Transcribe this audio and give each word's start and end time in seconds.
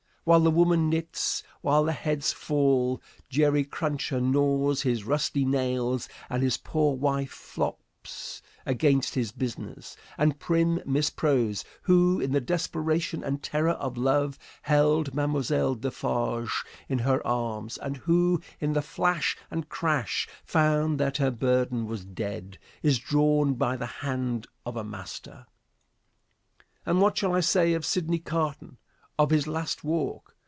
While 0.23 0.41
the 0.41 0.51
woman 0.51 0.87
knits, 0.87 1.41
while 1.61 1.83
the 1.83 1.91
heads 1.93 2.31
fall, 2.31 3.01
Jerry 3.27 3.63
Cruncher 3.63 4.21
gnaws 4.21 4.83
his 4.83 5.03
rusty 5.03 5.43
nails 5.45 6.07
and 6.29 6.43
his 6.43 6.57
poor 6.57 6.95
wife 6.95 7.31
"flops" 7.31 8.43
against 8.63 9.15
his 9.15 9.31
business, 9.31 9.97
and 10.19 10.37
prim 10.37 10.79
Miss 10.85 11.09
Pross, 11.09 11.63
who 11.81 12.19
in 12.19 12.33
the 12.33 12.39
desperation 12.39 13.23
and 13.23 13.41
terror 13.41 13.71
of 13.71 13.97
love 13.97 14.37
held 14.61 15.15
Mme. 15.15 15.41
Defarge 15.73 16.63
in 16.87 16.99
her 16.99 17.25
arms 17.25 17.79
and 17.79 17.97
who 17.97 18.39
in 18.59 18.73
the 18.73 18.83
flash 18.83 19.35
and 19.49 19.69
crash 19.69 20.29
found 20.43 20.99
that 20.99 21.17
her 21.17 21.31
burden 21.31 21.87
was 21.87 22.05
dead, 22.05 22.59
is 22.83 22.99
drawn 22.99 23.55
by 23.55 23.75
the 23.75 23.87
hand 23.87 24.45
of 24.67 24.77
a 24.77 24.83
master. 24.83 25.47
And 26.85 27.01
what 27.01 27.17
shall 27.17 27.33
I 27.33 27.39
say 27.39 27.73
of 27.73 27.87
Sidney 27.87 28.19
Carton? 28.19 28.77
Of 29.19 29.29
his 29.29 29.45
last 29.45 29.83
walk? 29.83 30.35